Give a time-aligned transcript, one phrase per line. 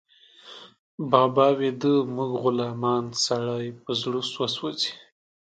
[1.11, 4.91] بابا ويده، موږ غلامان، سړی په زړه وسوځي